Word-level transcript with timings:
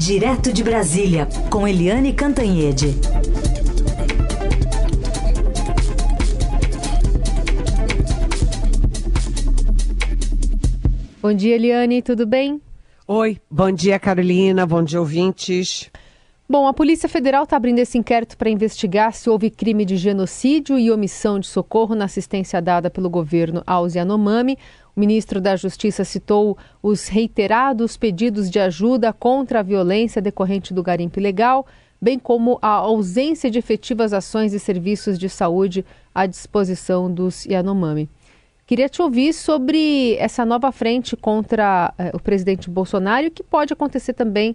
Direto 0.00 0.50
de 0.50 0.64
Brasília, 0.64 1.28
com 1.50 1.68
Eliane 1.68 2.14
Cantanhede. 2.14 2.94
Bom 11.20 11.34
dia, 11.34 11.54
Eliane, 11.54 12.00
tudo 12.00 12.26
bem? 12.26 12.62
Oi, 13.06 13.36
bom 13.50 13.70
dia, 13.70 13.98
Carolina, 13.98 14.64
bom 14.64 14.82
dia, 14.82 14.98
ouvintes. 14.98 15.90
Bom, 16.48 16.66
a 16.66 16.72
Polícia 16.72 17.08
Federal 17.08 17.44
está 17.44 17.56
abrindo 17.56 17.78
esse 17.78 17.98
inquérito 17.98 18.36
para 18.36 18.50
investigar 18.50 19.12
se 19.12 19.28
houve 19.28 19.50
crime 19.50 19.84
de 19.84 19.96
genocídio 19.96 20.78
e 20.78 20.90
omissão 20.90 21.38
de 21.38 21.46
socorro 21.46 21.94
na 21.94 22.06
assistência 22.06 22.60
dada 22.60 22.90
pelo 22.90 23.10
governo 23.10 23.62
aos 23.66 23.94
Yanomami. 23.94 24.58
O 25.00 25.06
ministro 25.10 25.40
da 25.40 25.56
Justiça 25.56 26.04
citou 26.04 26.58
os 26.82 27.08
reiterados 27.08 27.96
pedidos 27.96 28.50
de 28.50 28.60
ajuda 28.60 29.14
contra 29.14 29.60
a 29.60 29.62
violência 29.62 30.20
decorrente 30.20 30.74
do 30.74 30.82
garimpo 30.82 31.18
ilegal, 31.18 31.66
bem 31.98 32.18
como 32.18 32.58
a 32.60 32.68
ausência 32.68 33.50
de 33.50 33.58
efetivas 33.58 34.12
ações 34.12 34.52
e 34.52 34.60
serviços 34.60 35.18
de 35.18 35.26
saúde 35.26 35.86
à 36.14 36.26
disposição 36.26 37.10
dos 37.10 37.46
Yanomami. 37.46 38.10
Queria 38.66 38.90
te 38.90 39.00
ouvir 39.00 39.32
sobre 39.32 40.16
essa 40.16 40.44
nova 40.44 40.70
frente 40.70 41.16
contra 41.16 41.94
eh, 41.96 42.10
o 42.12 42.20
presidente 42.20 42.68
Bolsonaro 42.68 43.30
que 43.30 43.42
pode 43.42 43.72
acontecer 43.72 44.12
também 44.12 44.54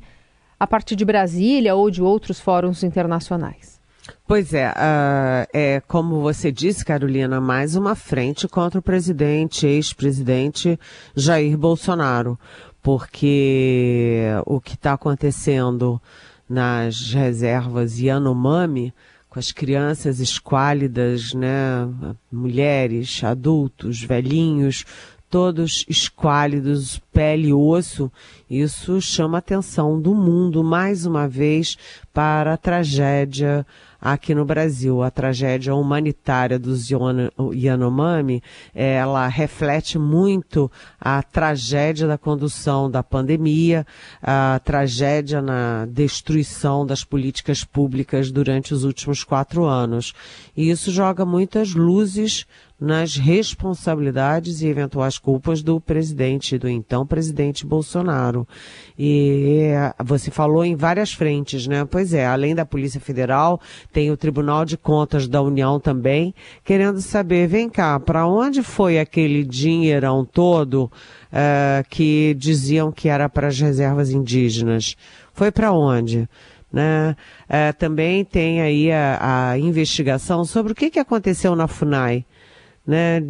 a 0.60 0.68
partir 0.68 0.96
de 0.96 1.04
Brasília 1.04 1.74
ou 1.74 1.90
de 1.90 2.04
outros 2.04 2.40
fóruns 2.40 2.84
internacionais? 2.84 3.75
Pois 4.28 4.56
é, 4.56 4.70
uh, 4.70 5.48
é 5.54 5.80
como 5.88 6.20
você 6.20 6.52
disse, 6.52 6.84
Carolina, 6.84 7.40
mais 7.40 7.76
uma 7.76 7.94
frente 7.94 8.48
contra 8.48 8.80
o 8.80 8.82
presidente, 8.82 9.68
ex-presidente 9.68 10.80
Jair 11.16 11.56
Bolsonaro, 11.56 12.36
porque 12.82 14.24
o 14.48 14.60
que 14.60 14.74
está 14.74 14.94
acontecendo 14.94 16.02
nas 16.50 17.14
reservas 17.14 18.00
Yanomami, 18.00 18.92
com 19.30 19.38
as 19.38 19.52
crianças 19.52 20.20
esquálidas, 20.20 21.36
né, 21.36 21.88
mulheres, 22.32 23.24
adultos, 23.24 24.02
velhinhos, 24.02 24.86
todos 25.30 25.86
esquálidos, 25.88 27.00
pele 27.14 27.50
e 27.50 27.54
osso, 27.54 28.12
isso 28.50 29.00
chama 29.00 29.38
a 29.38 29.40
atenção 29.40 30.02
do 30.02 30.16
mundo 30.16 30.64
mais 30.64 31.06
uma 31.06 31.28
vez 31.28 31.78
para 32.12 32.54
a 32.54 32.58
tragédia 32.58 33.64
aqui 34.06 34.36
no 34.36 34.46
Brasil. 34.46 35.02
A 35.02 35.10
tragédia 35.10 35.74
humanitária 35.74 36.60
dos 36.60 36.90
Yanomami, 37.54 38.44
ela 38.74 39.28
reflete 39.28 39.98
muito 39.98 40.72
a 41.02 41.24
tragédia 41.24 42.08
da 42.08 42.16
condução 42.16 42.90
da 42.90 43.02
pandemia, 43.02 43.86
a 44.22 44.62
tragédia 44.64 45.42
na 45.42 45.88
destruição 45.88 46.86
das 46.86 47.04
políticas 47.04 47.64
públicas 47.64 48.30
durante 48.30 48.76
os 48.76 48.84
últimos 48.84 49.24
quatro 49.24 49.66
anos. 49.66 50.14
E 50.56 50.70
isso 50.70 50.92
joga 50.92 51.26
muitas 51.26 51.74
luzes 51.74 52.46
nas 52.80 53.16
responsabilidades 53.16 54.62
e 54.62 54.68
eventuais 54.68 55.18
culpas 55.18 55.64
do 55.64 55.80
presidente, 55.80 56.58
do 56.58 56.68
então 56.68 57.06
presidente 57.06 57.66
Bolsonaro. 57.66 58.46
E 59.00 59.72
você 60.04 60.30
falou 60.30 60.66
em 60.66 60.76
várias 60.76 61.14
frentes, 61.14 61.68
né? 61.68 61.86
Pois 61.86 62.14
é, 62.14 62.26
além 62.26 62.54
da 62.54 62.66
Polícia 62.66 63.00
Federal, 63.00 63.62
tem 63.94 64.12
o 64.12 64.18
Tribunal 64.18 64.66
de 64.66 64.76
Contas 64.78 65.28
da 65.28 65.42
União 65.42 65.80
também, 65.80 66.36
querendo 66.64 67.02
saber, 67.02 67.48
vem 67.48 67.70
cá, 67.70 68.00
para 68.00 68.28
onde 68.28 68.62
foi 68.62 69.00
aquele 69.00 69.44
dinheirão 69.44 70.26
todo 70.26 70.92
uh, 71.32 71.88
que 71.90 72.36
diziam 72.38 72.92
que 72.92 73.08
era 73.08 73.30
para 73.30 73.48
as 73.48 73.60
reservas 73.60 74.12
indígenas? 74.12 74.98
Foi 75.34 75.50
para 75.50 75.72
onde? 75.72 76.28
Né? 76.72 77.16
Uh, 77.48 77.74
também 77.78 78.26
tem 78.26 78.62
aí 78.62 78.92
a, 78.92 79.52
a 79.52 79.58
investigação 79.58 80.44
sobre 80.44 80.74
o 80.74 80.76
que, 80.76 80.90
que 80.90 81.00
aconteceu 81.00 81.56
na 81.56 81.68
FUNAI 81.70 82.26
né, 82.86 83.22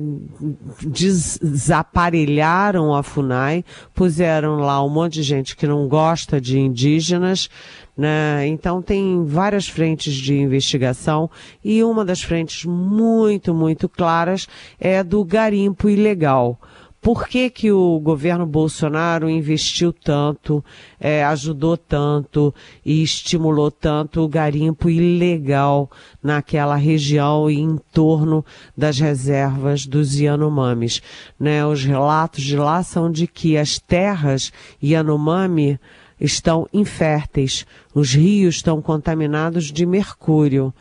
desaparelharam 0.81 2.93
a 2.93 3.01
FUNAI, 3.01 3.63
puseram 3.93 4.59
lá 4.59 4.83
um 4.83 4.89
monte 4.89 5.13
de 5.13 5.23
gente 5.23 5.55
que 5.55 5.65
não 5.65 5.87
gosta 5.87 6.41
de 6.41 6.59
indígenas, 6.59 7.49
né, 7.97 8.45
então 8.47 8.81
tem 8.81 9.23
várias 9.25 9.67
frentes 9.67 10.13
de 10.13 10.35
investigação 10.35 11.29
e 11.63 11.81
uma 11.83 12.03
das 12.03 12.21
frentes 12.21 12.65
muito, 12.65 13.53
muito 13.53 13.87
claras 13.87 14.47
é 14.77 15.01
do 15.03 15.23
garimpo 15.23 15.89
ilegal. 15.89 16.59
Por 17.05 17.27
que, 17.27 17.51
que 17.51 17.71
o 17.71 17.99
governo 17.99 18.47
Bolsonaro 18.47 19.29
investiu 19.29 19.93
tanto, 19.93 20.65
é, 20.99 21.23
ajudou 21.23 21.77
tanto 21.77 22.51
e 22.83 23.03
estimulou 23.03 23.69
tanto 23.69 24.21
o 24.21 24.27
garimpo 24.27 24.89
ilegal 24.89 25.87
naquela 26.23 26.75
região 26.75 27.47
e 27.47 27.59
em 27.59 27.77
torno 27.93 28.43
das 28.75 28.97
reservas 28.97 29.85
dos 29.85 30.19
Yanomamis? 30.19 30.99
Né? 31.39 31.63
Os 31.63 31.85
relatos 31.85 32.43
de 32.43 32.57
lá 32.57 32.81
são 32.81 33.11
de 33.11 33.27
que 33.27 33.55
as 33.55 33.77
terras 33.77 34.51
Yanomami 34.83 35.79
estão 36.19 36.67
inférteis, 36.73 37.67
os 37.93 38.15
rios 38.15 38.55
estão 38.55 38.81
contaminados 38.81 39.65
de 39.65 39.85
mercúrio. 39.85 40.73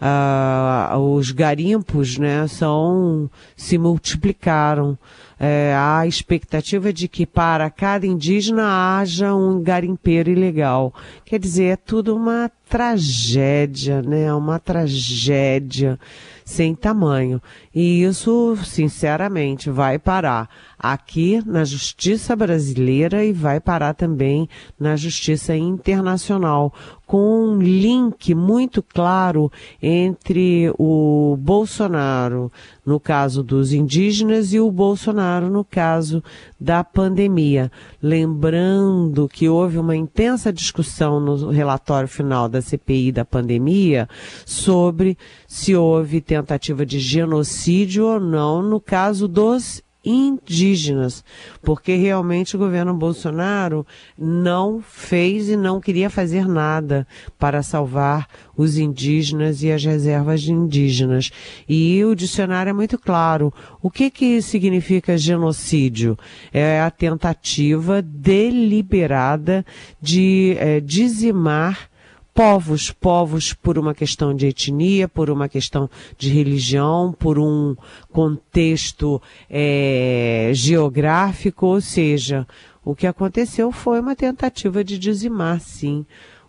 Uh, 0.00 0.98
os 0.98 1.30
garimpos 1.30 2.18
né, 2.18 2.46
são, 2.46 3.30
se 3.56 3.78
multiplicaram 3.78 4.98
é, 5.38 5.74
a 5.76 6.06
expectativa 6.06 6.92
de 6.92 7.08
que 7.08 7.26
para 7.26 7.68
cada 7.70 8.06
indígena 8.06 8.98
haja 8.98 9.34
um 9.34 9.62
garimpeiro 9.62 10.30
ilegal. 10.30 10.94
Quer 11.24 11.38
dizer, 11.38 11.64
é 11.64 11.76
tudo 11.76 12.14
uma 12.14 12.50
tragédia, 12.68 14.02
né? 14.02 14.32
Uma 14.32 14.58
tragédia 14.58 15.98
sem 16.44 16.74
tamanho. 16.74 17.40
E 17.74 18.02
isso, 18.02 18.56
sinceramente, 18.64 19.70
vai 19.70 19.98
parar 19.98 20.48
aqui 20.78 21.42
na 21.46 21.64
justiça 21.64 22.34
brasileira 22.36 23.24
e 23.24 23.32
vai 23.32 23.60
parar 23.60 23.94
também 23.94 24.48
na 24.78 24.96
justiça 24.96 25.56
internacional, 25.56 26.72
com 27.06 27.48
um 27.48 27.58
link 27.60 28.34
muito 28.34 28.82
claro 28.82 29.50
entre 29.82 30.72
o 30.78 31.36
Bolsonaro, 31.38 32.50
no 32.84 32.98
caso 32.98 33.42
dos 33.42 33.72
indígenas, 33.72 34.52
e 34.52 34.60
o 34.60 34.70
Bolsonaro, 34.70 35.50
no 35.50 35.64
caso 35.64 36.22
da 36.58 36.82
pandemia. 36.82 37.70
Lembrando 38.02 39.28
que 39.28 39.48
houve 39.48 39.78
uma 39.78 39.94
intensa 39.94 40.52
discussão 40.52 41.20
no 41.20 41.50
relatório 41.50 42.08
final 42.08 42.48
da 42.48 42.62
CPI 42.62 43.12
da 43.12 43.24
pandemia 43.24 44.08
sobre 44.46 45.18
se 45.46 45.76
houve 45.76 46.20
tentativa 46.20 46.86
de 46.86 46.98
genocídio 46.98 48.06
ou 48.06 48.20
não 48.20 48.62
no 48.62 48.80
caso 48.80 49.28
dos 49.28 49.82
indígenas, 50.04 51.24
porque 51.62 51.94
realmente 51.96 52.56
o 52.56 52.58
governo 52.58 52.94
Bolsonaro 52.94 53.86
não 54.18 54.82
fez 54.82 55.48
e 55.48 55.56
não 55.56 55.80
queria 55.80 56.10
fazer 56.10 56.46
nada 56.46 57.06
para 57.38 57.62
salvar 57.62 58.28
os 58.56 58.78
indígenas 58.78 59.62
e 59.62 59.72
as 59.72 59.84
reservas 59.84 60.46
indígenas. 60.46 61.30
E 61.68 62.04
o 62.04 62.14
dicionário 62.14 62.70
é 62.70 62.72
muito 62.72 62.98
claro. 62.98 63.52
O 63.82 63.90
que 63.90 64.10
que 64.10 64.42
significa 64.42 65.16
genocídio? 65.16 66.18
É 66.52 66.80
a 66.80 66.90
tentativa 66.90 68.02
deliberada 68.02 69.64
de 70.00 70.56
é, 70.58 70.80
dizimar 70.80 71.93
povos, 72.34 72.90
povos 72.90 73.52
por 73.52 73.78
uma 73.78 73.94
questão 73.94 74.34
de 74.34 74.48
etnia, 74.48 75.08
por 75.08 75.30
uma 75.30 75.48
questão 75.48 75.88
de 76.18 76.28
religião, 76.28 77.14
por 77.16 77.38
um 77.38 77.76
contexto 78.12 79.22
é, 79.48 80.50
geográfico, 80.52 81.66
ou 81.66 81.80
seja, 81.80 82.44
o 82.84 82.94
que 82.94 83.06
aconteceu 83.06 83.70
foi 83.70 84.00
uma 84.00 84.16
tentativa 84.16 84.82
de 84.82 84.98
dizimar, 84.98 85.60
sim, 85.60 86.04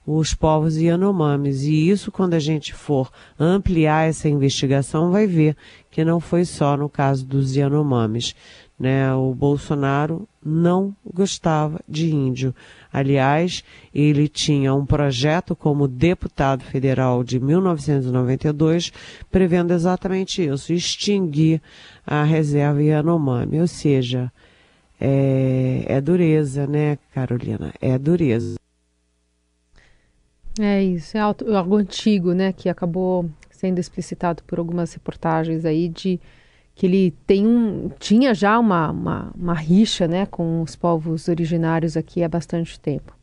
os 0.06 0.34
povos 0.34 0.78
Yanomamis. 0.78 1.64
E 1.64 1.90
isso, 1.90 2.12
quando 2.12 2.34
a 2.34 2.40
gente 2.40 2.74
for 2.74 3.12
ampliar 3.40 4.08
essa 4.08 4.28
investigação, 4.28 5.12
vai 5.12 5.26
ver 5.26 5.56
que 5.90 6.04
não 6.04 6.20
foi 6.20 6.46
só 6.46 6.76
no 6.76 6.90
caso 6.90 7.26
dos 7.26 7.56
Yanomamis. 7.56 8.36
Né? 8.78 9.14
O 9.14 9.34
Bolsonaro 9.34 10.28
não 10.44 10.96
gostava 11.06 11.80
de 11.88 12.14
índio. 12.14 12.54
Aliás, 12.96 13.62
ele 13.94 14.30
tinha 14.30 14.74
um 14.74 14.86
projeto 14.86 15.54
como 15.54 15.86
deputado 15.86 16.64
federal 16.64 17.26
de 17.26 17.42
1992, 17.42 18.94
prevendo 19.30 19.74
exatamente 19.74 20.42
isso, 20.42 20.72
extinguir 20.72 21.62
a 22.08 22.24
reserva 22.24 22.82
Yanomami. 22.82 23.60
Ou 23.60 23.68
seja, 23.68 24.32
é, 24.98 25.84
é 25.88 26.00
dureza, 26.00 26.66
né, 26.66 26.98
Carolina? 27.14 27.74
É 27.82 28.00
dureza. 28.00 28.56
É 30.58 30.82
isso, 30.82 31.18
é 31.18 31.20
algo 31.20 31.76
antigo, 31.76 32.32
né, 32.32 32.54
que 32.54 32.70
acabou 32.70 33.30
sendo 33.52 33.78
explicitado 33.78 34.42
por 34.44 34.58
algumas 34.58 34.94
reportagens 34.94 35.66
aí 35.66 35.90
de 35.90 36.18
que 36.76 36.86
ele 36.86 37.14
tem 37.26 37.48
um, 37.48 37.90
tinha 37.98 38.34
já 38.34 38.60
uma, 38.60 38.92
uma, 38.92 39.32
uma 39.34 39.54
rixa 39.54 40.08
né, 40.08 40.26
com 40.26 40.62
os 40.62 40.76
povos 40.76 41.30
originários 41.30 41.96
aqui 41.96 42.22
há 42.22 42.28
bastante 42.28 42.78
tempo. 42.78 43.16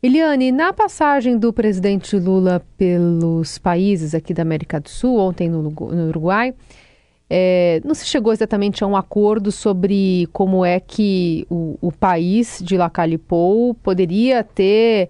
Eliane, 0.00 0.50
na 0.50 0.72
passagem 0.72 1.36
do 1.36 1.52
presidente 1.52 2.16
Lula 2.16 2.64
pelos 2.76 3.58
países 3.58 4.14
aqui 4.14 4.32
da 4.32 4.42
América 4.42 4.80
do 4.80 4.88
Sul, 4.88 5.18
ontem 5.18 5.48
no, 5.48 5.62
no 5.62 6.08
Uruguai, 6.08 6.54
é, 7.28 7.80
não 7.84 7.94
se 7.94 8.06
chegou 8.06 8.32
exatamente 8.32 8.84
a 8.84 8.86
um 8.86 8.96
acordo 8.96 9.50
sobre 9.50 10.28
como 10.32 10.64
é 10.64 10.78
que 10.78 11.46
o, 11.48 11.78
o 11.80 11.90
país 11.90 12.60
de 12.62 12.76
Lacalipou 12.76 13.74
poderia 13.74 14.44
ter 14.44 15.08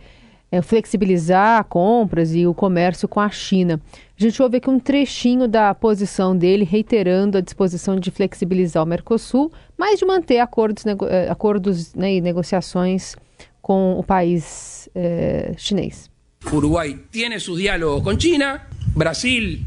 é, 0.53 0.61
flexibilizar 0.61 1.65
compras 1.65 2.35
e 2.35 2.47
o 2.47 2.53
comércio 2.53 3.09
com 3.09 3.19
a 3.19 3.31
China. 3.31 3.81
A 4.23 4.25
gente 4.25 4.41
ouve 4.41 4.59
aqui 4.59 4.71
um 4.71 4.79
trechinho 4.79 5.49
da 5.49 5.75
posição 5.75 6.37
dele, 6.37 6.65
reiterando 6.65 7.37
a 7.39 7.41
disposição 7.41 7.99
de 7.99 8.09
flexibilizar 8.13 8.81
o 8.81 8.87
Mercosul, 8.87 9.51
mas 9.77 9.99
de 9.99 10.07
manter 10.07 10.39
acordos, 10.39 10.85
nego, 10.85 11.07
é, 11.07 11.29
acordos 11.29 11.93
né, 11.93 12.15
e 12.15 12.21
negociações 12.21 13.17
com 13.61 13.99
o 13.99 14.05
país 14.05 14.89
eh, 14.95 15.55
chinês. 15.57 16.09
Uruguay 16.53 17.01
tiene 17.11 17.41
sus 17.41 17.59
diálogos 17.59 18.05
con 18.05 18.17
China, 18.17 18.69
Brasil 18.95 19.59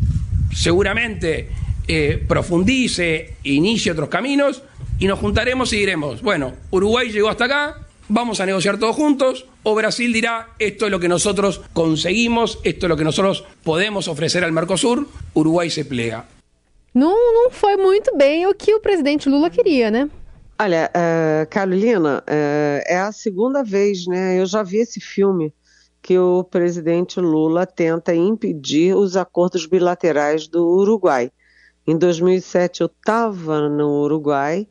seguramente 0.53 1.49
eh, 1.85 2.23
profundice, 2.25 3.35
inicie 3.43 3.91
otros 3.91 4.07
caminos 4.07 4.63
y 4.99 5.07
nos 5.07 5.19
juntaremos 5.19 5.73
y 5.73 5.79
diremos, 5.79 6.21
bueno, 6.21 6.53
Uruguay 6.71 7.11
llegó 7.11 7.27
hasta 7.27 7.43
acá, 7.43 7.84
vamos 8.09 8.39
a 8.39 8.45
negociar 8.45 8.77
todos 8.77 8.95
juntos, 8.95 9.45
o 9.63 9.75
Brasil 9.75 10.11
dirá, 10.11 10.53
esto 10.59 10.85
es 10.85 10.91
lo 10.91 10.99
que 10.99 11.07
nosotros 11.07 11.61
conseguimos, 11.73 12.59
esto 12.63 12.85
es 12.85 12.89
lo 12.89 12.97
que 12.97 13.03
nosotros 13.03 13.43
podemos 13.63 14.07
ofrecer 14.07 14.43
al 14.43 14.51
Mercosur, 14.51 15.07
Uruguay 15.33 15.69
se 15.69 15.85
plega. 15.85 16.25
Não, 16.93 17.33
não 17.33 17.51
foi 17.51 17.75
muito 17.75 18.15
bem 18.15 18.47
o 18.47 18.53
que 18.53 18.73
o 18.73 18.79
presidente 18.79 19.27
Lula 19.27 19.49
queria, 19.49 19.91
né? 19.91 20.09
Olha, 20.57 20.89
uh, 20.95 21.49
Carolina, 21.49 22.19
uh, 22.19 22.81
é 22.85 22.97
a 22.97 23.11
segunda 23.11 23.61
vez, 23.61 24.07
né? 24.07 24.39
Eu 24.39 24.45
já 24.45 24.63
vi 24.63 24.77
esse 24.77 25.01
filme 25.01 25.53
que 26.01 26.17
o 26.17 26.43
presidente 26.43 27.19
Lula 27.19 27.65
tenta 27.65 28.15
impedir 28.15 28.95
os 28.95 29.17
acordos 29.17 29.65
bilaterais 29.65 30.47
do 30.47 30.65
Uruguai. 30.65 31.31
Em 31.85 31.97
2007 31.97 32.81
eu 32.81 32.87
estava 32.87 33.67
no 33.67 34.03
Uruguai, 34.03 34.67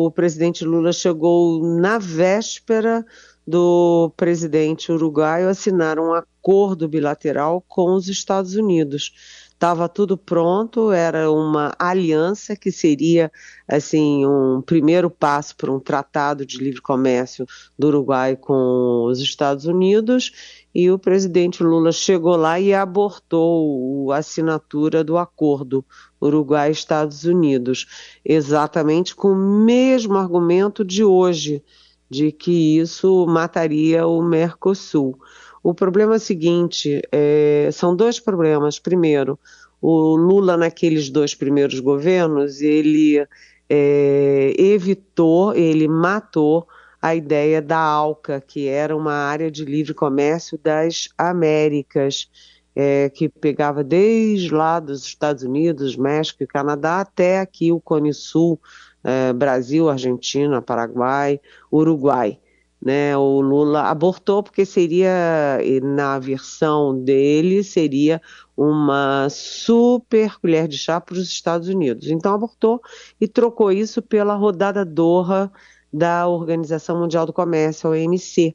o 0.00 0.12
presidente 0.12 0.64
Lula 0.64 0.92
chegou 0.92 1.60
na 1.60 1.98
véspera 1.98 3.04
do 3.44 4.12
presidente 4.16 4.92
uruguaio 4.92 5.48
assinar 5.48 5.98
um 5.98 6.14
acordo 6.14 6.86
bilateral 6.86 7.60
com 7.66 7.94
os 7.94 8.06
Estados 8.06 8.54
Unidos. 8.54 9.12
Estava 9.50 9.88
tudo 9.88 10.16
pronto, 10.16 10.92
era 10.92 11.32
uma 11.32 11.74
aliança 11.80 12.54
que 12.54 12.70
seria 12.70 13.28
assim 13.66 14.24
um 14.24 14.62
primeiro 14.62 15.10
passo 15.10 15.56
para 15.56 15.72
um 15.72 15.80
tratado 15.80 16.46
de 16.46 16.58
livre 16.58 16.80
comércio 16.80 17.44
do 17.76 17.88
Uruguai 17.88 18.36
com 18.36 19.02
os 19.10 19.18
Estados 19.18 19.64
Unidos 19.64 20.30
e 20.78 20.92
o 20.92 20.96
presidente 20.96 21.60
Lula 21.60 21.90
chegou 21.90 22.36
lá 22.36 22.60
e 22.60 22.72
abortou 22.72 24.12
a 24.12 24.18
assinatura 24.18 25.02
do 25.02 25.18
acordo 25.18 25.84
Uruguai-Estados 26.22 27.24
Unidos, 27.24 28.14
exatamente 28.24 29.12
com 29.12 29.32
o 29.32 29.64
mesmo 29.64 30.16
argumento 30.16 30.84
de 30.84 31.02
hoje, 31.02 31.64
de 32.08 32.30
que 32.30 32.78
isso 32.78 33.26
mataria 33.26 34.06
o 34.06 34.22
Mercosul. 34.22 35.18
O 35.64 35.74
problema 35.74 36.14
é 36.14 36.18
o 36.18 36.20
seguinte: 36.20 37.02
é, 37.10 37.68
são 37.72 37.96
dois 37.96 38.20
problemas. 38.20 38.78
Primeiro, 38.78 39.36
o 39.82 40.14
Lula, 40.14 40.56
naqueles 40.56 41.10
dois 41.10 41.34
primeiros 41.34 41.80
governos, 41.80 42.60
ele 42.60 43.26
é, 43.68 44.54
evitou, 44.56 45.52
ele 45.56 45.88
matou 45.88 46.68
a 47.00 47.14
ideia 47.14 47.62
da 47.62 47.78
ALCA, 47.78 48.40
que 48.40 48.66
era 48.68 48.96
uma 48.96 49.12
área 49.12 49.50
de 49.50 49.64
livre 49.64 49.94
comércio 49.94 50.58
das 50.62 51.08
Américas, 51.16 52.30
é, 52.74 53.10
que 53.10 53.28
pegava 53.28 53.82
desde 53.82 54.52
lá 54.54 54.80
dos 54.80 55.04
Estados 55.04 55.42
Unidos, 55.42 55.96
México 55.96 56.42
e 56.42 56.46
Canadá 56.46 57.00
até 57.00 57.40
aqui 57.40 57.72
o 57.72 57.80
Cone 57.80 58.14
Sul, 58.14 58.60
é, 59.02 59.32
Brasil, 59.32 59.88
Argentina, 59.88 60.62
Paraguai, 60.62 61.40
Uruguai 61.72 62.38
né? 62.80 63.16
O 63.16 63.40
Lula 63.40 63.82
abortou 63.82 64.42
porque 64.42 64.64
seria, 64.64 65.58
na 65.82 66.18
versão 66.18 66.98
dele, 67.02 67.64
seria 67.64 68.20
uma 68.56 69.28
super 69.30 70.38
colher 70.40 70.68
de 70.68 70.78
chá 70.78 71.00
para 71.00 71.14
os 71.14 71.28
Estados 71.28 71.68
Unidos. 71.68 72.08
Então 72.08 72.34
abortou 72.34 72.80
e 73.20 73.26
trocou 73.26 73.72
isso 73.72 74.00
pela 74.00 74.34
rodada 74.34 74.84
Doha 74.84 75.50
da 75.92 76.26
Organização 76.28 76.98
Mundial 76.98 77.26
do 77.26 77.32
Comércio, 77.32 77.88
a 77.88 77.92
OMC. 77.92 78.54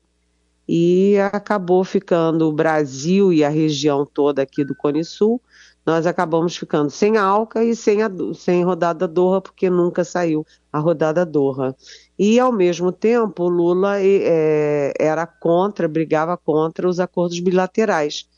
E 0.68 1.18
acabou 1.32 1.84
ficando 1.84 2.48
o 2.48 2.54
Brasil 2.54 3.34
e 3.34 3.44
a 3.44 3.50
região 3.50 4.06
toda 4.06 4.42
aqui 4.42 4.64
do 4.64 4.76
Cone 4.76 5.04
Sul 5.04 5.42
nós 5.86 6.06
acabamos 6.06 6.56
ficando 6.56 6.90
sem 6.90 7.18
Alca 7.18 7.64
e 7.64 7.76
sem, 7.76 8.02
a, 8.02 8.10
sem 8.34 8.64
rodada 8.64 9.08
Doha, 9.08 9.42
porque 9.42 9.70
nunca 9.70 10.04
saiu 10.04 10.46
a 10.72 10.80
rodada 10.80 11.26
Doha. 11.26 11.76
E, 12.18 12.40
ao 12.40 12.52
mesmo 12.52 12.92
tempo, 12.92 13.50
Lula 13.50 13.98
é, 14.00 14.94
era 14.98 15.28
contra, 15.28 15.88
brigava 15.88 16.38
contra 16.38 16.88
os 16.88 17.00
acordos 17.00 17.40
bilaterais. 17.40 18.30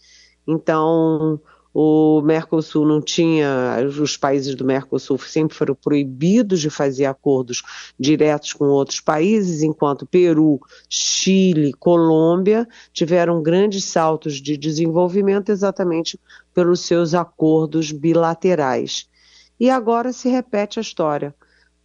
Então, 0.47 1.39
o 1.77 2.22
Mercosul 2.22 2.88
não 2.88 3.01
tinha, 3.01 3.86
os 4.00 4.16
países 4.16 4.56
do 4.56 4.63
Mercosul 4.63 5.18
sempre 5.18 5.57
foram 5.57 5.75
proibidos 5.75 6.62
de 6.62 6.69
fazer 6.69 7.04
acordos 7.04 7.62
diretos 8.00 8.54
com 8.54 8.63
outros 8.68 9.01
países, 9.01 9.62
enquanto 9.62 10.06
Peru, 10.06 10.57
Chile, 10.88 11.74
Colômbia 11.74 12.66
tiveram 12.94 13.44
grandes 13.44 13.83
saltos 13.83 14.36
de 14.36 14.56
desenvolvimento 14.56 15.51
exatamente 15.51 16.18
pelos 16.54 16.80
seus 16.80 17.13
acordos 17.13 17.92
bilaterais. 17.92 19.10
E 19.60 19.69
agora 19.69 20.13
se 20.13 20.30
repete 20.30 20.80
a 20.80 20.81
história. 20.81 21.36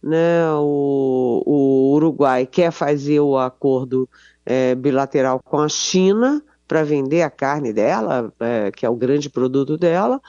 Né? 0.01 0.49
O, 0.53 1.43
o 1.45 1.93
Uruguai 1.95 2.45
quer 2.45 2.71
fazer 2.71 3.19
o 3.19 3.37
acordo 3.37 4.07
é, 4.45 4.73
bilateral 4.73 5.41
com 5.43 5.59
a 5.59 5.67
China 5.67 6.41
para 6.71 6.85
vender 6.85 7.21
a 7.21 7.29
carne 7.29 7.73
dela, 7.73 8.31
é, 8.39 8.71
que 8.71 8.85
é 8.85 8.89
o 8.89 8.95
grande 8.95 9.29
produto 9.29 9.77
dela, 9.77 10.21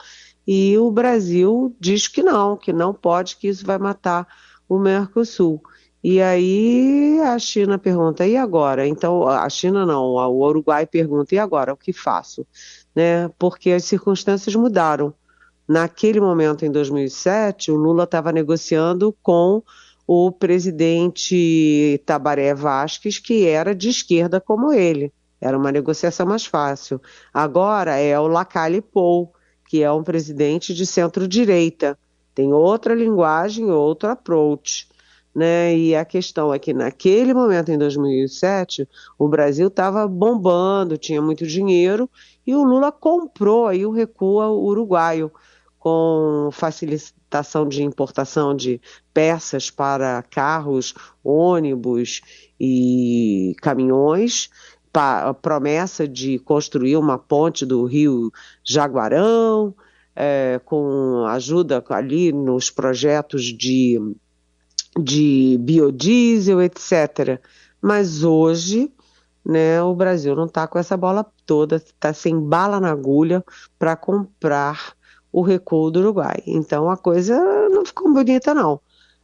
e 0.45 0.77
o 0.77 0.91
Brasil 0.91 1.73
diz 1.79 2.09
que 2.09 2.21
não, 2.21 2.57
que 2.57 2.73
não 2.73 2.93
pode, 2.93 3.37
que 3.37 3.47
isso 3.47 3.65
vai 3.65 3.77
matar 3.77 4.27
o 4.67 4.77
Mercosul. 4.77 5.63
E 6.03 6.21
aí 6.21 7.17
a 7.21 7.39
China 7.39 7.77
pergunta, 7.77 8.27
e 8.27 8.35
agora? 8.35 8.85
Então, 8.85 9.25
a 9.25 9.47
China 9.47 9.85
não, 9.85 10.03
o 10.03 10.45
Uruguai 10.45 10.85
pergunta, 10.85 11.33
e 11.33 11.39
agora? 11.39 11.71
O 11.71 11.77
que 11.77 11.93
faço? 11.93 12.45
Né? 12.93 13.29
Porque 13.39 13.71
as 13.71 13.85
circunstâncias 13.85 14.53
mudaram. 14.53 15.13
Naquele 15.65 16.19
momento, 16.19 16.65
em 16.65 16.71
2007, 16.73 17.71
o 17.71 17.77
Lula 17.77 18.03
estava 18.03 18.33
negociando 18.33 19.15
com 19.23 19.63
o 20.05 20.29
presidente 20.29 22.03
Tabaré 22.05 22.53
Vasquez, 22.53 23.17
que 23.17 23.47
era 23.47 23.73
de 23.73 23.87
esquerda 23.87 24.41
como 24.41 24.73
ele. 24.73 25.09
Era 25.43 25.57
uma 25.57 25.73
negociação 25.73 26.25
mais 26.25 26.45
fácil. 26.45 27.01
Agora 27.33 27.97
é 27.97 28.17
o 28.17 28.27
Lacalle 28.27 28.81
Pou, 28.81 29.33
que 29.67 29.83
é 29.83 29.91
um 29.91 30.01
presidente 30.01 30.73
de 30.73 30.85
centro-direita. 30.85 31.99
Tem 32.33 32.53
outra 32.53 32.95
linguagem, 32.95 33.69
outro 33.69 34.07
approach. 34.07 34.87
Né? 35.35 35.75
E 35.75 35.95
a 35.97 36.05
questão 36.05 36.53
é 36.53 36.57
que 36.57 36.73
naquele 36.73 37.33
momento, 37.33 37.69
em 37.69 37.77
2007, 37.77 38.87
o 39.19 39.27
Brasil 39.27 39.67
estava 39.67 40.07
bombando, 40.07 40.97
tinha 40.97 41.21
muito 41.21 41.45
dinheiro, 41.45 42.09
e 42.47 42.55
o 42.55 42.63
Lula 42.63 42.89
comprou 42.89 43.67
aí 43.67 43.85
o 43.85 43.91
recuo 43.91 44.39
uruguaio, 44.65 45.29
com 45.77 46.47
facilitação 46.53 47.67
de 47.67 47.83
importação 47.83 48.55
de 48.55 48.79
peças 49.13 49.69
para 49.69 50.23
carros, 50.23 50.93
ônibus 51.21 52.21
e 52.57 53.53
caminhões, 53.61 54.49
a 54.93 55.33
promessa 55.33 56.07
de 56.07 56.37
construir 56.39 56.97
uma 56.97 57.17
ponte 57.17 57.65
do 57.65 57.85
rio 57.85 58.31
Jaguarão, 58.63 59.73
é, 60.15 60.59
com 60.63 61.25
ajuda 61.27 61.83
ali 61.89 62.31
nos 62.31 62.69
projetos 62.69 63.45
de, 63.45 63.99
de 64.97 65.57
biodiesel, 65.59 66.61
etc. 66.61 67.41
Mas 67.81 68.23
hoje, 68.23 68.91
né, 69.43 69.81
o 69.81 69.95
Brasil 69.95 70.35
não 70.35 70.45
está 70.45 70.67
com 70.67 70.77
essa 70.77 70.95
bola 70.95 71.25
toda, 71.45 71.77
está 71.77 72.13
sem 72.13 72.39
bala 72.39 72.79
na 72.79 72.91
agulha 72.91 73.43
para 73.79 73.95
comprar 73.95 74.93
o 75.31 75.41
recuo 75.41 75.89
do 75.89 75.99
Uruguai. 75.99 76.43
Então 76.45 76.89
a 76.89 76.95
coisa 76.95 77.35
não 77.69 77.83
ficou 77.83 78.13
bonita, 78.13 78.53
não. 78.53 78.79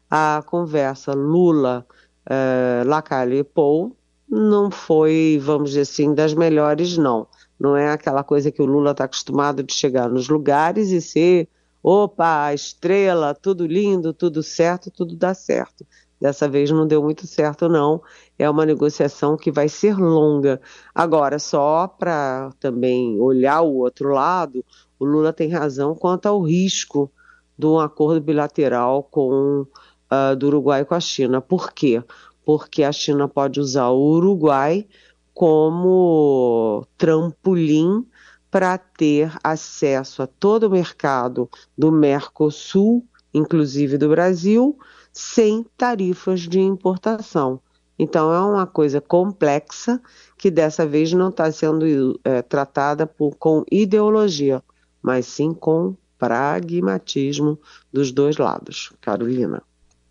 A 0.09 0.43
conversa 0.47 1.13
Lula, 1.13 1.85
uh, 2.25 2.87
Lacalle 2.87 3.43
Paul 3.43 3.95
não 4.29 4.69
foi, 4.69 5.39
vamos 5.41 5.71
dizer 5.71 5.81
assim, 5.81 6.13
das 6.13 6.33
melhores, 6.33 6.97
não. 6.97 7.27
Não 7.59 7.75
é 7.75 7.91
aquela 7.91 8.23
coisa 8.23 8.51
que 8.51 8.61
o 8.61 8.65
Lula 8.65 8.91
está 8.91 9.05
acostumado 9.05 9.63
de 9.63 9.73
chegar 9.73 10.07
nos 10.09 10.29
lugares 10.29 10.91
e 10.91 11.01
ser, 11.01 11.49
opa, 11.81 12.53
estrela, 12.53 13.33
tudo 13.33 13.65
lindo, 13.65 14.13
tudo 14.13 14.43
certo, 14.43 14.91
tudo 14.91 15.15
dá 15.15 15.33
certo. 15.33 15.85
Dessa 16.21 16.47
vez 16.47 16.69
não 16.69 16.85
deu 16.85 17.01
muito 17.01 17.25
certo, 17.25 17.67
não. 17.67 18.01
É 18.37 18.49
uma 18.49 18.65
negociação 18.65 19.37
que 19.37 19.51
vai 19.51 19.69
ser 19.69 19.97
longa. 19.97 20.61
Agora, 20.93 21.39
só 21.39 21.87
para 21.87 22.51
também 22.59 23.19
olhar 23.19 23.61
o 23.61 23.77
outro 23.77 24.09
lado, 24.09 24.63
o 24.99 25.05
Lula 25.05 25.33
tem 25.33 25.49
razão 25.49 25.95
quanto 25.95 26.27
ao 26.27 26.41
risco 26.41 27.11
de 27.57 27.65
um 27.65 27.79
acordo 27.79 28.21
bilateral 28.21 29.03
com 29.03 29.65
uh, 30.11 30.35
do 30.35 30.47
Uruguai 30.47 30.83
com 30.83 30.95
a 30.95 30.99
China. 30.99 31.41
Por 31.41 31.71
quê? 31.71 32.03
Porque 32.49 32.81
a 32.81 32.91
China 32.91 33.27
pode 33.27 33.59
usar 33.59 33.89
o 33.89 34.01
Uruguai 34.01 34.87
como 35.35 36.83
trampolim 36.97 38.03
para 38.49 38.75
ter 38.75 39.31
acesso 39.43 40.23
a 40.23 40.25
todo 40.25 40.63
o 40.63 40.69
mercado 40.71 41.47
do 41.77 41.91
Mercosul, 41.91 43.05
inclusive 43.31 43.99
do 43.99 44.09
Brasil, 44.09 44.75
sem 45.13 45.63
tarifas 45.77 46.39
de 46.39 46.59
importação. 46.59 47.61
Então 47.99 48.33
é 48.33 48.41
uma 48.41 48.65
coisa 48.65 48.99
complexa 48.99 50.01
que 50.35 50.49
dessa 50.49 50.87
vez 50.87 51.13
não 51.13 51.29
está 51.29 51.51
sendo 51.51 52.19
é, 52.23 52.41
tratada 52.41 53.05
por, 53.05 53.35
com 53.35 53.63
ideologia, 53.71 54.63
mas 55.03 55.27
sim 55.27 55.53
com 55.53 55.95
pragmatismo 56.17 57.59
dos 57.93 58.11
dois 58.11 58.37
lados. 58.37 58.91
Carolina. 58.99 59.61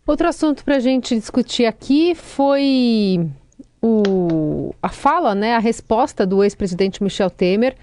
Outro 0.09 0.27
assunto 0.27 0.65
para 0.65 0.77
a 0.77 0.79
gente 0.79 1.13
discutir 1.13 1.67
aqui 1.67 2.15
foi 2.15 3.29
o, 3.79 4.73
a 4.81 4.89
fala, 4.89 5.35
né, 5.35 5.53
a 5.53 5.59
resposta 5.59 6.25
do 6.25 6.43
ex-presidente 6.43 7.03
Michel 7.03 7.29
Temer 7.29 7.75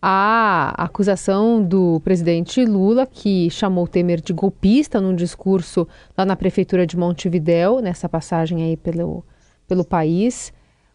à 0.00 0.72
acusação 0.82 1.62
do 1.62 2.00
presidente 2.00 2.64
Lula, 2.64 3.06
que 3.06 3.50
chamou 3.50 3.86
Temer 3.86 4.22
de 4.22 4.32
golpista 4.32 4.98
num 4.98 5.14
discurso 5.14 5.86
lá 6.16 6.24
na 6.24 6.34
prefeitura 6.34 6.86
de 6.86 6.96
Montevidéu, 6.96 7.80
nessa 7.80 8.08
passagem 8.08 8.62
aí 8.62 8.74
pelo, 8.74 9.22
pelo 9.66 9.84
país. 9.84 10.54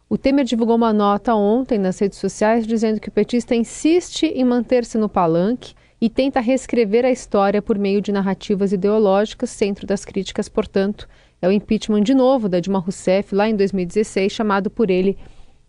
O 0.10 0.18
Temer 0.18 0.44
divulgou 0.44 0.76
uma 0.76 0.92
nota 0.92 1.36
ontem 1.36 1.78
nas 1.78 2.00
redes 2.00 2.18
sociais 2.18 2.66
dizendo 2.66 3.00
que 3.00 3.10
o 3.10 3.12
petista 3.12 3.54
insiste 3.54 4.26
em 4.26 4.44
manter-se 4.44 4.98
no 4.98 5.08
palanque 5.08 5.76
e 6.04 6.10
tenta 6.10 6.42
reescrever 6.42 7.06
a 7.06 7.12
história 7.12 7.62
por 7.62 7.80
meio 7.80 8.02
de 8.02 8.12
narrativas 8.12 8.74
ideológicas, 8.74 9.50
centro 9.52 9.88
das 9.88 10.04
críticas, 10.04 10.50
portanto, 10.50 11.08
é 11.42 11.48
o 11.48 11.52
impeachment 11.52 12.02
de 12.02 12.14
novo 12.14 12.50
da 12.50 12.60
Dilma 12.60 12.80
Rousseff, 12.80 13.34
lá 13.34 13.48
em 13.48 13.56
2016, 13.56 14.30
chamado 14.30 14.70
por 14.70 14.90
ele 14.90 15.18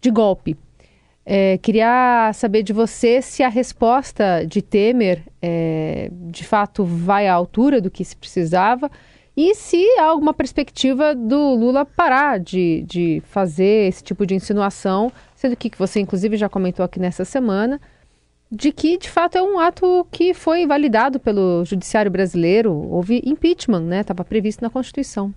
de 0.01 0.11
golpe. 0.11 0.57
É, 1.25 1.57
queria 1.59 2.33
saber 2.35 2.65
de 2.65 2.73
você 2.73 3.23
se 3.23 3.45
a 3.45 3.49
resposta 3.49 4.45
de 4.45 4.61
Temer 4.61 5.23
é, 5.41 6.11
de 6.11 6.43
fato 6.43 6.85
vai 6.85 7.29
à 7.29 7.33
altura 7.33 7.81
do 7.81 7.89
que 7.89 8.05
se 8.05 8.17
precisava 8.17 8.91
e 9.37 9.55
se 9.55 9.87
há 10.01 10.07
alguma 10.07 10.35
perspectiva 10.35 11.15
do 11.15 11.55
Lula 11.55 11.85
parar 11.85 12.41
de, 12.41 12.83
de 12.89 13.23
fazer 13.27 13.87
esse 13.87 14.03
tipo 14.03 14.27
de 14.27 14.35
insinuação, 14.35 15.13
sendo 15.37 15.55
que, 15.55 15.71
que 15.71 15.79
você 15.79 16.01
inclusive 16.01 16.37
já 16.37 16.49
comentou 16.49 16.85
aqui 16.85 16.99
nessa 16.99 17.25
semana, 17.25 17.81
de 18.55 18.71
que 18.71 18.97
de 18.97 19.11
fato 19.11 19.37
é 19.37 19.43
um 19.43 19.59
ato 19.59 20.07
que 20.11 20.33
foi 20.33 20.67
validado 20.67 21.19
pelo 21.19 21.65
judiciário 21.65 22.11
brasileiro. 22.11 22.73
Houve 22.73 23.21
impeachment, 23.25 23.81
né? 23.81 24.01
Estava 24.01 24.25
previsto 24.25 24.63
na 24.63 24.71
Constituição. 24.71 25.35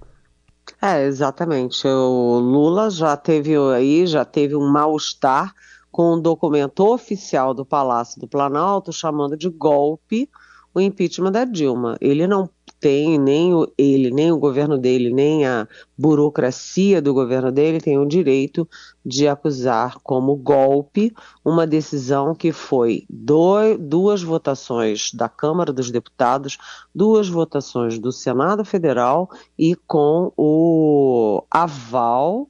É, 0.82 1.06
exatamente. 1.06 1.88
O 1.88 2.40
Lula 2.40 2.90
já 2.90 3.18
teve 3.18 3.56
aí, 3.74 4.06
já 4.06 4.24
teve 4.24 4.56
um 4.56 4.70
mal-estar 4.70 5.54
com 5.92 6.14
um 6.14 6.22
documento 6.22 6.86
oficial 6.86 7.54
do 7.54 7.66
Palácio 7.66 8.22
do 8.22 8.28
Planalto 8.28 8.94
chamando 8.94 9.36
de 9.36 9.50
golpe 9.50 10.30
o 10.74 10.80
impeachment 10.80 11.32
da 11.32 11.44
Dilma. 11.44 11.98
Ele 12.00 12.28
não 12.28 12.48
tem 12.80 13.18
nem 13.18 13.54
o, 13.54 13.72
ele, 13.78 14.12
nem 14.12 14.32
o 14.32 14.38
governo 14.38 14.78
dele, 14.78 15.12
nem 15.12 15.46
a 15.46 15.68
burocracia 15.98 17.02
do 17.02 17.14
governo 17.14 17.52
dele 17.52 17.80
tem 17.80 17.98
o 17.98 18.06
direito 18.06 18.68
de 19.06 19.28
acusar 19.28 19.98
como 20.04 20.36
golpe 20.36 21.14
uma 21.44 21.66
decisão 21.66 22.36
que 22.36 22.52
foi 22.52 23.06
do, 23.10 23.78
duas 23.80 24.22
votações 24.22 25.12
da 25.14 25.28
Câmara 25.28 25.74
dos 25.74 25.90
Deputados, 25.90 26.58
duas 26.94 27.28
votações 27.28 27.98
do 27.98 28.12
Senado 28.12 28.64
Federal 28.64 29.30
e 29.58 29.76
com 29.76 30.32
o 30.38 31.44
aval 31.50 32.50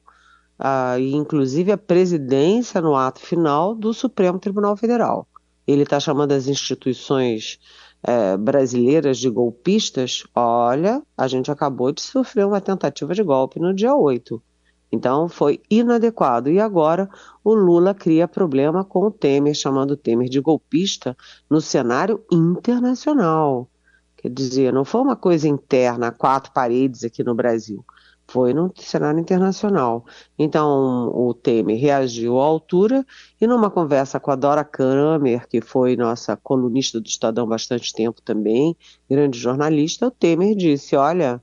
inclusive 1.00 1.70
a 1.70 1.78
presidência 1.78 2.80
no 2.80 2.94
ato 2.96 3.20
final 3.20 3.74
do 3.74 3.94
Supremo 3.94 4.38
Tribunal 4.38 4.76
Federal. 4.76 5.26
Ele 5.66 5.82
está 5.82 6.00
chamando 6.00 6.32
as 6.32 6.48
instituições 6.48 7.60
é, 8.02 8.36
brasileiras 8.36 9.18
de 9.18 9.28
golpistas, 9.28 10.24
olha, 10.34 11.02
a 11.16 11.26
gente 11.26 11.50
acabou 11.50 11.92
de 11.92 12.00
sofrer 12.00 12.46
uma 12.46 12.60
tentativa 12.60 13.14
de 13.14 13.22
golpe 13.22 13.58
no 13.58 13.74
dia 13.74 13.94
8. 13.94 14.40
Então 14.90 15.28
foi 15.28 15.60
inadequado. 15.70 16.48
E 16.48 16.60
agora 16.60 17.08
o 17.44 17.54
Lula 17.54 17.94
cria 17.94 18.26
problema 18.26 18.84
com 18.84 19.06
o 19.06 19.10
Temer, 19.10 19.54
chamando 19.54 19.92
o 19.92 19.96
Temer 19.96 20.28
de 20.28 20.40
golpista 20.40 21.16
no 21.50 21.60
cenário 21.60 22.24
internacional. 22.32 23.68
Quer 24.16 24.30
dizer, 24.30 24.72
não 24.72 24.84
foi 24.84 25.00
uma 25.02 25.14
coisa 25.16 25.46
interna, 25.46 26.10
quatro 26.10 26.52
paredes 26.52 27.04
aqui 27.04 27.22
no 27.22 27.34
Brasil 27.34 27.84
foi 28.28 28.52
no 28.52 28.70
cenário 28.76 29.18
internacional. 29.18 30.04
Então, 30.38 31.10
o 31.14 31.32
Temer 31.32 31.80
reagiu 31.80 32.38
à 32.38 32.44
altura 32.44 33.04
e 33.40 33.46
numa 33.46 33.70
conversa 33.70 34.20
com 34.20 34.30
a 34.30 34.36
Dora 34.36 34.62
Kramer, 34.62 35.48
que 35.48 35.62
foi 35.62 35.96
nossa 35.96 36.36
colunista 36.36 37.00
do 37.00 37.06
Estadão 37.06 37.46
bastante 37.46 37.92
tempo 37.92 38.20
também, 38.22 38.76
grande 39.10 39.38
jornalista, 39.38 40.06
o 40.06 40.10
Temer 40.10 40.54
disse, 40.54 40.94
olha, 40.94 41.42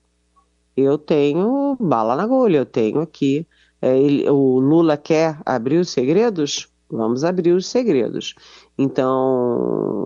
eu 0.77 0.97
tenho 0.97 1.75
bala 1.79 2.15
na 2.15 2.23
agulha, 2.23 2.57
eu 2.59 2.65
tenho 2.65 3.01
aqui, 3.01 3.47
é, 3.81 3.97
ele, 3.97 4.29
o 4.29 4.59
Lula 4.59 4.95
quer 4.95 5.39
abrir 5.45 5.79
os 5.79 5.89
segredos? 5.89 6.69
Vamos 6.89 7.23
abrir 7.23 7.53
os 7.53 7.65
segredos. 7.65 8.35
Então, 8.77 9.57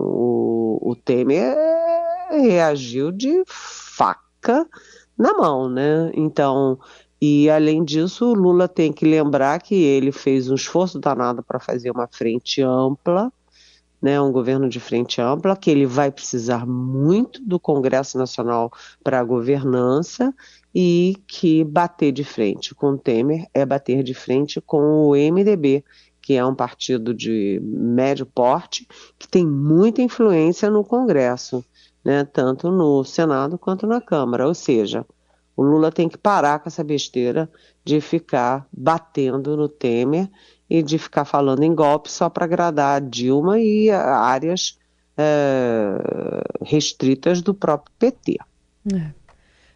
o, 0.06 0.78
o 0.80 0.96
Temer 0.96 1.54
reagiu 2.30 3.12
de 3.12 3.42
faca 3.46 4.66
na 5.20 5.34
mão, 5.34 5.68
né? 5.68 6.10
Então, 6.14 6.78
e 7.20 7.50
além 7.50 7.84
disso, 7.84 8.32
Lula 8.32 8.66
tem 8.66 8.90
que 8.90 9.04
lembrar 9.04 9.60
que 9.60 9.74
ele 9.74 10.10
fez 10.10 10.50
um 10.50 10.54
esforço 10.54 10.98
danado 10.98 11.42
para 11.42 11.60
fazer 11.60 11.90
uma 11.90 12.08
frente 12.08 12.62
ampla, 12.62 13.30
né, 14.00 14.18
um 14.18 14.32
governo 14.32 14.66
de 14.66 14.80
frente 14.80 15.20
ampla, 15.20 15.54
que 15.54 15.70
ele 15.70 15.84
vai 15.84 16.10
precisar 16.10 16.66
muito 16.66 17.44
do 17.44 17.60
Congresso 17.60 18.16
Nacional 18.16 18.72
para 19.04 19.20
a 19.20 19.24
governança 19.24 20.34
e 20.74 21.16
que 21.28 21.62
bater 21.64 22.12
de 22.12 22.24
frente 22.24 22.74
com 22.74 22.92
o 22.92 22.98
Temer 22.98 23.46
é 23.52 23.66
bater 23.66 24.02
de 24.02 24.14
frente 24.14 24.58
com 24.58 25.10
o 25.10 25.14
MDB, 25.14 25.84
que 26.22 26.32
é 26.32 26.46
um 26.46 26.54
partido 26.54 27.12
de 27.12 27.60
médio 27.62 28.24
porte, 28.24 28.88
que 29.18 29.28
tem 29.28 29.46
muita 29.46 30.00
influência 30.00 30.70
no 30.70 30.82
Congresso 30.82 31.62
né, 32.04 32.24
tanto 32.24 32.70
no 32.70 33.04
Senado 33.04 33.58
quanto 33.58 33.86
na 33.86 34.00
Câmara. 34.00 34.46
Ou 34.46 34.54
seja, 34.54 35.04
o 35.56 35.62
Lula 35.62 35.92
tem 35.92 36.08
que 36.08 36.18
parar 36.18 36.58
com 36.58 36.68
essa 36.68 36.82
besteira 36.82 37.50
de 37.84 38.00
ficar 38.00 38.66
batendo 38.72 39.56
no 39.56 39.68
Temer 39.68 40.28
e 40.68 40.82
de 40.82 40.98
ficar 40.98 41.24
falando 41.24 41.62
em 41.62 41.74
golpe 41.74 42.10
só 42.10 42.28
para 42.28 42.44
agradar 42.44 42.96
a 42.96 43.00
Dilma 43.00 43.58
e 43.58 43.90
a 43.90 44.18
áreas 44.18 44.78
é, 45.18 45.98
restritas 46.62 47.42
do 47.42 47.52
próprio 47.52 47.92
PT. 47.98 48.38
É. 48.94 49.20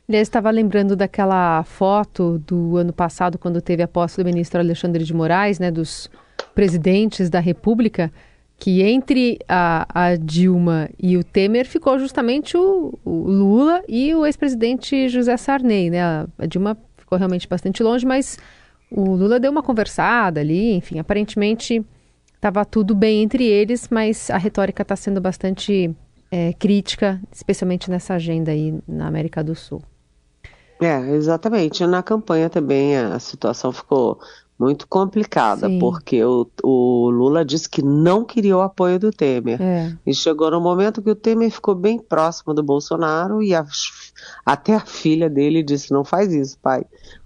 Aliás, 0.06 0.28
estava 0.28 0.50
lembrando 0.50 0.94
daquela 0.94 1.62
foto 1.64 2.38
do 2.46 2.76
ano 2.76 2.92
passado, 2.92 3.38
quando 3.38 3.60
teve 3.60 3.82
a 3.82 3.88
posse 3.88 4.22
do 4.22 4.24
ministro 4.24 4.60
Alexandre 4.60 5.02
de 5.02 5.14
Moraes, 5.14 5.58
né, 5.58 5.70
dos 5.70 6.10
presidentes 6.54 7.30
da 7.30 7.40
República 7.40 8.12
que 8.64 8.80
entre 8.80 9.38
a, 9.46 9.86
a, 9.92 10.16
Dilma 10.16 10.88
e 10.98 11.18
o 11.18 11.22
Temer 11.22 11.66
ficou 11.66 11.98
justamente 11.98 12.56
o, 12.56 12.98
o 13.04 13.10
Lula 13.10 13.82
e 13.86 14.14
o 14.14 14.24
ex-presidente 14.24 15.06
José 15.10 15.36
Sarney, 15.36 15.90
né? 15.90 16.02
A, 16.02 16.46
Dilma 16.48 16.74
ficou 16.96 17.18
realmente 17.18 17.46
bastante 17.46 17.82
longe, 17.82 18.06
mas 18.06 18.38
o 18.90 19.16
Lula 19.16 19.38
deu 19.38 19.52
uma 19.52 19.62
conversada 19.62 20.40
ali, 20.40 20.72
enfim, 20.72 20.98
aparentemente 20.98 21.84
estava 22.36 22.64
tudo 22.64 22.94
bem 22.94 23.22
entre 23.22 23.44
eles, 23.44 23.90
mas 23.90 24.30
a 24.30 24.38
retórica 24.38 24.80
está 24.80 24.96
sendo 24.96 25.20
bastante 25.20 25.94
é, 26.30 26.54
crítica, 26.54 27.20
especialmente 27.30 27.90
nessa 27.90 28.14
agenda 28.14 28.50
aí 28.50 28.80
na 28.88 29.06
América 29.06 29.44
do 29.44 29.54
Sul. 29.54 29.82
É, 30.80 31.10
exatamente. 31.10 31.86
Na 31.86 32.02
campanha 32.02 32.48
também 32.48 32.96
a 32.96 33.18
situação 33.18 33.70
ficou 33.72 34.18
muito 34.58 34.86
complicada, 34.86 35.68
Sim. 35.68 35.78
porque 35.78 36.22
o, 36.24 36.48
o, 36.62 37.10
Lula 37.10 37.44
disse 37.44 37.68
que 37.68 37.82
não 37.82 38.24
queria 38.24 38.56
o 38.56 38.60
apoio 38.60 38.98
do 38.98 39.10
Temer. 39.10 39.60
É. 39.60 39.92
E 40.06 40.14
chegou 40.14 40.50
no 40.50 40.60
momento 40.60 41.02
que 41.02 41.10
o 41.10 41.14
Temer 41.14 41.50
ficou 41.50 41.74
bem 41.74 41.98
próximo 41.98 42.54
do 42.54 42.62
Bolsonaro 42.62 43.42
e 43.42 43.54
a, 43.54 43.66
até 44.46 44.74
a 44.74 44.80
filha 44.80 45.28
dele 45.28 45.62
disse: 45.62 45.92
não 45.92 46.04
faz 46.04 46.32
isso, 46.32 46.58
pai. 46.60 46.84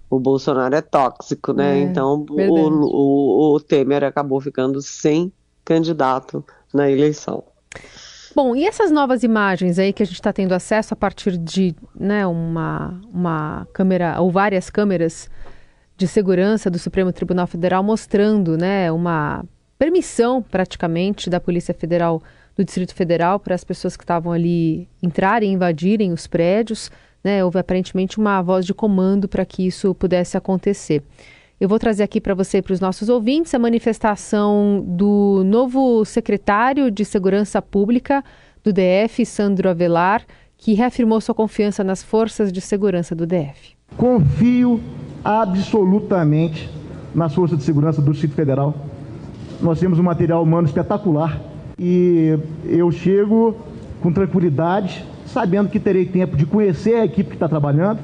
O 0.09 0.19
Bolsonaro 0.19 0.73
é 0.73 0.81
tóxico, 0.81 1.53
né? 1.53 1.79
É, 1.79 1.83
então 1.83 2.25
o, 2.27 2.35
o, 2.35 3.55
o 3.55 3.59
Temer 3.59 4.03
acabou 4.03 4.41
ficando 4.41 4.81
sem 4.81 5.31
candidato 5.63 6.43
na 6.73 6.89
eleição. 6.89 7.43
Bom, 8.35 8.55
e 8.55 8.65
essas 8.65 8.91
novas 8.91 9.23
imagens 9.23 9.77
aí 9.77 9.91
que 9.91 10.01
a 10.01 10.05
gente 10.05 10.15
está 10.15 10.31
tendo 10.31 10.53
acesso 10.53 10.93
a 10.93 10.97
partir 10.97 11.37
de 11.37 11.75
né, 11.93 12.25
uma, 12.25 12.99
uma 13.11 13.67
câmera 13.73 14.19
ou 14.19 14.31
várias 14.31 14.69
câmeras 14.69 15.29
de 15.99 16.07
segurança 16.07 16.69
do 16.69 16.79
Supremo 16.79 17.11
Tribunal 17.11 17.45
Federal 17.45 17.83
mostrando 17.83 18.57
né, 18.57 18.89
uma 18.89 19.43
permissão 19.77 20.41
praticamente 20.41 21.29
da 21.29 21.41
Polícia 21.41 21.73
Federal 21.73 22.23
do 22.55 22.63
Distrito 22.63 22.95
Federal 22.95 23.37
para 23.37 23.53
as 23.53 23.65
pessoas 23.65 23.97
que 23.97 24.03
estavam 24.03 24.31
ali 24.31 24.87
entrarem, 25.03 25.51
invadirem 25.51 26.13
os 26.13 26.25
prédios. 26.25 26.89
Né, 27.21 27.43
houve 27.43 27.59
aparentemente 27.59 28.17
uma 28.17 28.41
voz 28.41 28.65
de 28.65 28.73
comando 28.73 29.27
para 29.27 29.43
que 29.43 29.67
isso 29.67 29.93
pudesse 29.93 30.37
acontecer. 30.37 31.03
Eu 31.59 31.67
vou 31.67 31.77
trazer 31.77 32.03
aqui 32.03 32.21
para 32.21 32.33
você 32.33 32.59
e 32.59 32.61
para 32.61 32.71
os 32.71 32.79
nossos 32.79 33.09
ouvintes 33.09 33.53
a 33.53 33.59
manifestação 33.59 34.81
do 34.87 35.43
novo 35.45 36.05
secretário 36.05 36.89
de 36.89 37.03
Segurança 37.03 37.61
Pública 37.61 38.23
do 38.63 38.71
DF, 38.71 39.25
Sandro 39.25 39.69
Avelar, 39.69 40.25
que 40.55 40.73
reafirmou 40.73 41.19
sua 41.19 41.35
confiança 41.35 41.83
nas 41.83 42.01
forças 42.01 42.53
de 42.53 42.61
segurança 42.61 43.13
do 43.13 43.27
DF. 43.27 43.75
Confio 43.97 44.81
absolutamente 45.23 46.69
nas 47.13 47.33
forças 47.33 47.57
de 47.57 47.63
segurança 47.63 48.01
do 48.01 48.11
Distrito 48.11 48.35
Federal. 48.35 48.75
Nós 49.61 49.79
temos 49.79 49.99
um 49.99 50.03
material 50.03 50.43
humano 50.43 50.67
espetacular 50.67 51.39
e 51.77 52.37
eu 52.65 52.91
chego 52.91 53.55
com 54.01 54.11
tranquilidade, 54.11 55.05
sabendo 55.25 55.69
que 55.69 55.79
terei 55.79 56.05
tempo 56.05 56.37
de 56.37 56.45
conhecer 56.45 56.95
a 56.95 57.05
equipe 57.05 57.29
que 57.29 57.35
está 57.35 57.47
trabalhando 57.47 57.99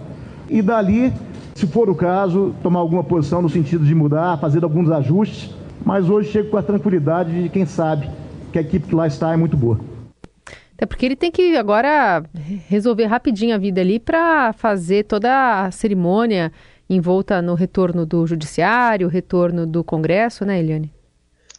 e 0.50 0.62
dali, 0.62 1.14
se 1.56 1.66
for 1.66 1.90
o 1.90 1.96
caso, 1.96 2.54
tomar 2.62 2.80
alguma 2.80 3.04
posição 3.04 3.42
no 3.42 3.50
sentido 3.50 3.86
de 3.86 3.96
mudar, 3.96 4.38
fazer 4.40 4.64
alguns 4.64 4.92
ajustes. 4.92 5.54
Mas 5.84 6.10
hoje 6.10 6.32
chego 6.32 6.50
com 6.50 6.58
a 6.58 6.64
tranquilidade 6.64 7.44
de 7.44 7.50
quem 7.50 7.66
sabe 7.66 8.10
que 8.52 8.58
a 8.58 8.62
equipe 8.62 8.88
que 8.88 8.96
lá 8.96 9.08
está 9.08 9.32
é 9.34 9.38
muito 9.38 9.56
boa. 9.56 9.80
Até 10.74 10.86
porque 10.86 11.06
ele 11.06 11.16
tem 11.16 11.32
que 11.32 11.56
agora 11.56 12.24
resolver 12.68 13.06
rapidinho 13.06 13.56
a 13.56 13.58
vida 13.58 13.80
ali 13.80 13.98
para 13.98 14.52
fazer 14.52 15.06
toda 15.06 15.64
a 15.64 15.72
cerimônia 15.72 16.52
envolta 16.90 17.42
no 17.42 17.54
retorno 17.56 18.06
do 18.06 18.26
judiciário, 18.26 19.08
retorno 19.08 19.66
do 19.66 19.84
Congresso, 19.84 20.46
né, 20.46 20.60
Eliane? 20.60 20.94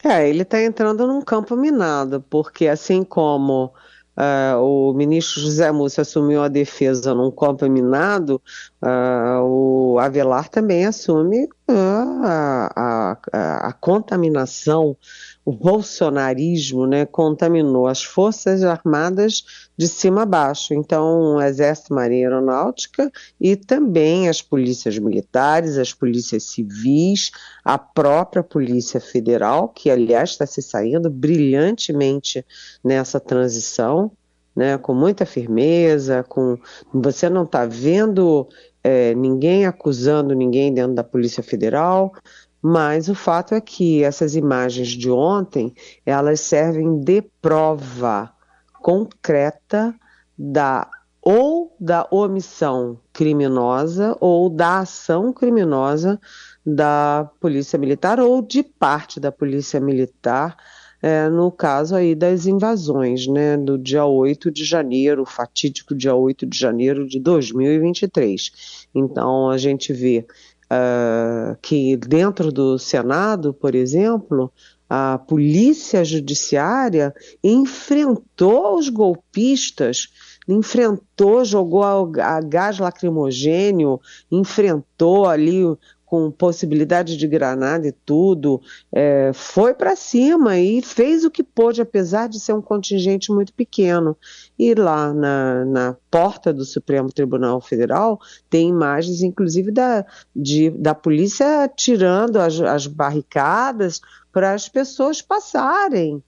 É, 0.05 0.29
ele 0.29 0.43
está 0.43 0.63
entrando 0.63 1.07
num 1.07 1.21
campo 1.21 1.57
minado, 1.57 2.25
porque 2.31 2.69
assim 2.69 3.03
como 3.03 3.73
uh, 4.17 4.59
o 4.61 4.93
ministro 4.95 5.41
José 5.41 5.71
Múcio 5.73 6.01
assumiu 6.01 6.43
a 6.43 6.49
defesa 6.49 7.15
num 7.15 7.31
campo 7.31 7.69
minado, 7.69 8.41
uh, 8.87 9.43
o 9.43 9.99
Avelar 9.99 10.49
também 10.49 10.87
assume 10.87 11.49
a, 11.69 12.71
a, 13.33 13.69
a 13.69 13.73
contaminação 13.73 14.97
o 15.47 15.53
bolsonarismo 15.53 16.89
né, 16.89 17.07
contaminou 17.07 17.87
as 17.87 18.03
forças 18.03 18.65
armadas 18.65 19.45
de 19.79 19.87
cima 19.87 20.23
a 20.23 20.27
baixo. 20.27 20.75
Então, 20.75 21.37
o 21.37 21.41
Exército, 21.41 21.95
Marinha 21.95 22.27
Aeronáutica 22.27 23.13
e 23.41 23.55
também 23.55 24.29
as 24.29 24.43
polícias 24.43 24.99
militares, 24.99 25.79
as 25.79 25.95
polícias 25.95 26.43
civis, 26.43 27.31
a 27.65 27.79
própria 27.79 28.43
Polícia 28.43 28.99
Federal, 28.99 29.69
que, 29.69 29.89
aliás, 29.89 30.31
está 30.31 30.45
se 30.47 30.61
saindo 30.61 31.09
brilhantemente 31.09 32.45
nessa 32.83 33.21
transição. 33.21 34.11
Né, 34.55 34.79
com 34.79 34.95
muita 34.95 35.27
firmeza, 35.27 36.25
com 36.27 36.57
você 36.91 37.29
não 37.29 37.43
está 37.43 37.67
vendo 37.67 38.49
é, 38.89 39.17
ninguém 39.17 39.67
acusando 39.67 40.33
ninguém 40.33 40.73
dentro 40.73 40.95
da 40.95 41.03
Polícia 41.03 41.43
Federal, 41.43 42.13
mas 42.63 43.09
o 43.09 43.17
fato 43.17 43.53
é 43.53 43.61
que 43.61 44.05
essas 44.05 44.37
imagens 44.37 44.91
de 44.91 45.11
ontem, 45.11 45.75
elas 46.05 46.39
servem 46.39 47.01
de 47.01 47.21
prova 47.43 48.33
concreta 48.81 49.93
da 50.39 50.89
ou 51.21 51.75
da 51.81 52.07
omissão 52.13 53.01
criminosa 53.13 54.17
ou 54.21 54.49
da 54.49 54.79
ação 54.79 55.33
criminosa 55.33 56.21
da 56.65 57.29
Polícia 57.41 57.77
Militar 57.77 58.21
ou 58.21 58.41
de 58.41 58.63
parte 58.63 59.19
da 59.19 59.33
Polícia 59.33 59.81
Militar, 59.81 60.57
é, 61.03 61.29
no 61.29 61.51
caso 61.51 61.95
aí 61.95 62.15
das 62.15 62.47
invasões, 62.47 63.27
né, 63.27 63.57
do 63.57 63.79
dia 63.79 64.05
8 64.05 64.51
de 64.51 64.65
janeiro, 64.65 65.25
fatídico 65.25 65.95
dia 65.95 66.15
8 66.15 66.47
de 66.47 66.59
janeiro 66.59 67.07
de 67.07 67.21
2023. 67.21 68.87
Então 68.95 69.51
a 69.51 69.59
gente 69.59 69.93
vê 69.93 70.27
uh, 70.67 71.57
que 71.61 71.97
dentro 71.97 72.51
do 72.51 72.79
Senado, 72.79 73.53
por 73.53 73.75
exemplo, 73.75 74.53
a 74.89 75.19
polícia 75.19 76.05
judiciária 76.05 77.13
enfrentou 77.43 78.79
os 78.79 78.89
golpistas, 78.89 80.09
enfrentou, 80.49 81.45
jogou 81.45 81.83
a, 81.83 82.37
a 82.37 82.41
gás 82.41 82.79
lacrimogênio, 82.79 84.01
enfrentou 84.31 85.27
ali 85.27 85.65
com 86.07 86.31
possibilidade 86.31 87.17
de 87.17 87.27
granada 87.27 87.89
e 87.89 87.93
tudo, 87.93 88.63
é, 88.93 89.33
foi 89.35 89.75
para 89.75 89.97
cima 89.97 90.57
e 90.57 90.81
fez 90.81 91.25
o 91.25 91.31
que 91.31 91.43
pôde, 91.43 91.83
apesar 91.83 92.29
de 92.29 92.39
ser 92.39 92.53
um 92.53 92.63
contingente 92.63 93.33
muito 93.33 93.53
pequeno. 93.53 94.17
E 94.57 94.73
lá 94.73 95.13
na, 95.13 95.65
na 95.65 95.97
porta 96.09 96.53
do 96.53 96.65
Supremo 96.65 97.13
Tribunal 97.13 97.61
Federal 97.61 98.21
tem 98.49 98.69
imagens, 98.69 99.21
inclusive, 99.21 99.73
da, 99.73 100.07
de, 100.35 100.71
da 100.71 100.95
polícia 100.95 101.69
tirando 101.77 102.37
as, 102.37 102.61
as 102.61 102.87
barricadas 102.87 104.01
para 104.33 104.55
as 104.55 104.69
pessoas 104.69 105.21
passarem 105.21 106.23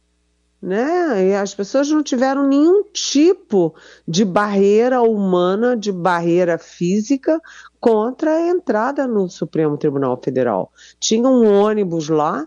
né? 0.60 1.28
E 1.28 1.34
as 1.34 1.54
pessoas 1.54 1.88
não 1.88 2.02
tiveram 2.02 2.46
nenhum 2.46 2.82
tipo 2.92 3.74
de 4.06 4.24
barreira 4.24 5.00
humana, 5.00 5.76
de 5.76 5.92
barreira 5.92 6.58
física 6.58 7.40
contra 7.80 8.32
a 8.34 8.48
entrada 8.48 9.06
no 9.06 9.28
Supremo 9.28 9.76
Tribunal 9.76 10.20
Federal. 10.22 10.72
Tinha 10.98 11.28
um 11.28 11.62
ônibus 11.62 12.08
lá 12.08 12.46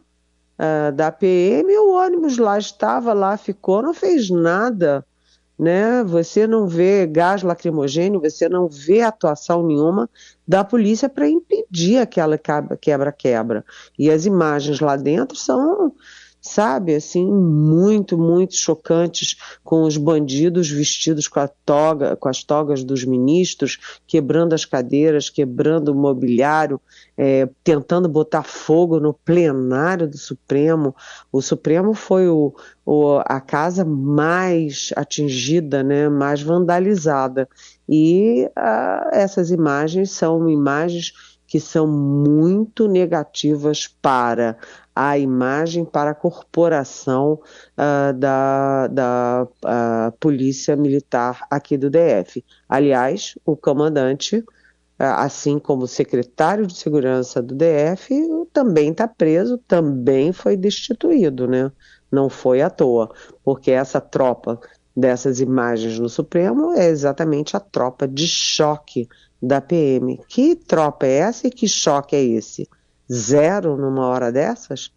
uh, 0.59 0.91
da 0.91 1.11
PM, 1.11 1.75
o 1.77 1.95
ônibus 1.95 2.37
lá 2.37 2.57
estava 2.57 3.13
lá, 3.13 3.37
ficou, 3.37 3.81
não 3.81 3.93
fez 3.93 4.29
nada. 4.29 5.05
Né? 5.57 6.03
Você 6.03 6.47
não 6.47 6.67
vê 6.67 7.05
gás 7.05 7.43
lacrimogênio, 7.43 8.19
você 8.19 8.49
não 8.49 8.67
vê 8.67 9.01
atuação 9.01 9.63
nenhuma 9.63 10.09
da 10.47 10.63
polícia 10.63 11.07
para 11.07 11.29
impedir 11.29 11.99
aquela 11.99 12.37
quebra-quebra. 12.79 13.63
E 13.97 14.09
as 14.09 14.25
imagens 14.25 14.79
lá 14.79 14.95
dentro 14.95 15.37
são 15.37 15.93
sabe, 16.41 16.95
assim, 16.95 17.23
muito, 17.31 18.17
muito 18.17 18.55
chocantes 18.55 19.35
com 19.63 19.83
os 19.83 19.95
bandidos 19.95 20.69
vestidos 20.69 21.27
com 21.27 21.39
a 21.39 21.47
toga, 21.47 22.15
com 22.15 22.27
as 22.27 22.43
togas 22.43 22.83
dos 22.83 23.05
ministros, 23.05 23.77
quebrando 24.07 24.53
as 24.53 24.65
cadeiras, 24.65 25.29
quebrando 25.29 25.89
o 25.89 25.95
mobiliário, 25.95 26.81
é, 27.15 27.47
tentando 27.63 28.09
botar 28.09 28.41
fogo 28.41 28.99
no 28.99 29.13
plenário 29.13 30.07
do 30.07 30.17
Supremo. 30.17 30.95
O 31.31 31.41
Supremo 31.41 31.93
foi 31.93 32.27
o, 32.27 32.53
o, 32.83 33.19
a 33.25 33.39
casa 33.39 33.85
mais 33.85 34.91
atingida, 34.95 35.83
né, 35.83 36.09
mais 36.09 36.41
vandalizada. 36.41 37.47
E 37.87 38.49
a, 38.55 39.11
essas 39.13 39.51
imagens 39.51 40.09
são 40.09 40.49
imagens 40.49 41.13
que 41.51 41.59
são 41.59 41.85
muito 41.85 42.87
negativas 42.87 43.85
para 43.85 44.57
a 44.95 45.17
imagem, 45.17 45.85
para 45.85 46.11
a 46.11 46.15
corporação 46.15 47.39
uh, 47.77 48.13
da, 48.13 48.87
da 48.87 49.47
uh, 49.63 50.11
Polícia 50.19 50.75
Militar 50.75 51.45
aqui 51.49 51.77
do 51.77 51.89
DF. 51.89 52.43
Aliás, 52.67 53.37
o 53.45 53.55
comandante, 53.55 54.37
uh, 54.37 54.45
assim 54.97 55.57
como 55.59 55.83
o 55.83 55.87
secretário 55.87 56.67
de 56.67 56.75
Segurança 56.75 57.41
do 57.41 57.55
DF, 57.55 58.13
também 58.51 58.91
está 58.91 59.07
preso, 59.07 59.57
também 59.59 60.33
foi 60.33 60.57
destituído, 60.57 61.47
né? 61.47 61.71
Não 62.11 62.29
foi 62.29 62.61
à 62.61 62.69
toa, 62.69 63.09
porque 63.43 63.71
essa 63.71 64.01
tropa 64.01 64.59
dessas 64.95 65.39
imagens 65.39 65.97
no 65.97 66.09
Supremo 66.09 66.73
é 66.73 66.89
exatamente 66.89 67.55
a 67.55 67.59
tropa 67.61 68.05
de 68.05 68.27
choque 68.27 69.07
da 69.41 69.61
PM. 69.61 70.19
Que 70.27 70.55
tropa 70.55 71.05
é 71.05 71.19
essa 71.19 71.47
e 71.47 71.49
que 71.49 71.67
choque 71.67 72.15
é 72.15 72.21
esse? 72.21 72.67
Zero 73.11 73.75
numa 73.77 74.07
hora 74.07 74.31
dessas? 74.31 74.91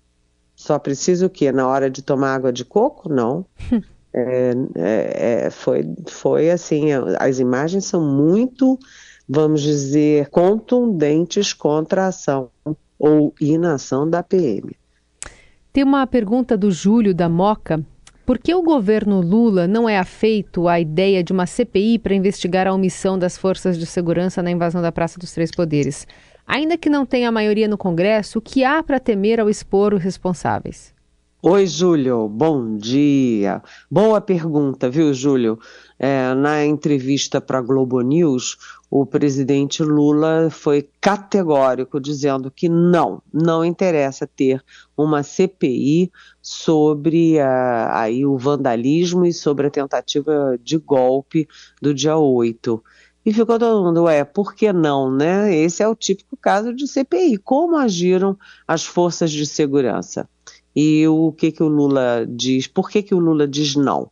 Só 0.55 0.79
precisa 0.79 1.27
o 1.27 1.31
quê? 1.31 1.51
Na 1.51 1.67
hora 1.67 1.91
de 1.91 2.03
tomar 2.03 2.35
água 2.35 2.53
de 2.53 2.65
coco? 2.65 3.09
Não. 3.09 3.45
é, 4.13 4.53
é, 4.75 5.45
é, 5.47 5.51
foi, 5.51 5.85
foi 6.07 6.51
assim, 6.51 6.93
as 7.19 7.39
imagens 7.39 7.87
são 7.87 8.01
muito, 8.01 8.79
vamos 9.29 9.63
dizer, 9.63 10.29
contundentes 10.31 11.53
contra 11.53 12.05
a 12.05 12.09
ação 12.09 12.51
ou 12.99 13.35
inação 13.41 14.09
da 14.09 14.23
PM. 14.23 14.77
Tem 15.73 15.83
uma 15.83 16.07
pergunta 16.07 16.57
do 16.57 16.71
Júlio 16.71 17.13
da 17.13 17.29
Moca 17.29 17.85
por 18.27 18.39
que 18.39 18.55
o 18.55 18.63
governo 18.63 19.21
Lula 19.21 19.69
não 19.69 19.87
é 19.87 19.99
afeito 19.99 20.67
à 20.67 20.81
ideia 20.81 21.23
de 21.23 21.31
uma 21.31 21.45
CPI 21.45 21.99
para 21.99 22.15
investigar 22.15 22.67
a 22.67 22.73
omissão 22.73 23.19
das 23.19 23.37
forças 23.37 23.77
de 23.77 23.85
segurança 23.85 24.43
na 24.43 24.51
invasão 24.51 24.81
da 24.81 24.91
Praça 24.91 25.19
dos 25.19 25.33
Três 25.33 25.51
Poderes? 25.51 26.07
Ainda 26.47 26.77
que 26.77 26.91
não 26.91 27.07
tenha 27.07 27.33
maioria 27.33 27.67
no 27.67 27.79
Congresso, 27.79 28.39
o 28.39 28.43
que 28.43 28.65
há 28.65 28.83
para 28.83 29.01
temer 29.01 29.41
ao 29.41 29.49
expor 29.49 29.95
os 29.95 30.03
responsáveis? 30.03 30.95
Oi, 31.47 31.67
Júlio, 31.67 32.27
bom 32.27 32.79
dia. 32.79 33.63
Boa 33.91 34.19
pergunta, 34.19 34.89
viu, 34.89 35.13
Júlio? 35.13 35.59
É, 35.99 36.33
na 36.33 36.65
entrevista 36.65 37.39
para 37.39 37.59
a 37.59 37.61
Globo 37.61 38.01
News, 38.01 38.57
o 38.91 39.05
presidente 39.05 39.83
Lula 39.83 40.49
foi 40.51 40.89
categórico 41.03 42.01
dizendo 42.01 42.51
que 42.51 42.67
não, 42.67 43.23
não 43.31 43.63
interessa 43.63 44.27
ter 44.27 44.65
uma 44.97 45.23
CPI 45.23 46.11
sobre 46.41 47.37
uh, 47.39 47.91
aí 47.91 48.25
o 48.25 48.39
vandalismo 48.39 49.27
e 49.27 49.33
sobre 49.33 49.67
a 49.67 49.71
tentativa 49.71 50.59
de 50.63 50.79
golpe 50.79 51.47
do 51.83 51.93
dia 51.93 52.17
8. 52.17 52.83
E 53.25 53.33
ficou 53.33 53.59
todo 53.59 53.83
mundo, 53.83 54.03
ué, 54.03 54.23
por 54.23 54.55
que 54.55 54.73
não, 54.73 55.11
né? 55.11 55.55
Esse 55.57 55.83
é 55.83 55.89
o 55.89 55.95
típico 55.95 56.37
caso 56.37 56.75
de 56.75 56.87
CPI. 56.87 57.39
Como 57.39 57.77
agiram 57.77 58.37
as 58.69 58.85
forças 58.85 59.31
de 59.31 59.47
segurança? 59.47 60.29
E 60.77 61.07
o 61.09 61.33
que, 61.33 61.51
que 61.51 61.63
o 61.63 61.69
Lula 61.69 62.27
diz? 62.29 62.67
Por 62.67 62.91
que, 62.91 63.03
que 63.03 63.15
o 63.15 63.19
Lula 63.19 63.49
diz 63.49 63.77
não? 63.77 64.11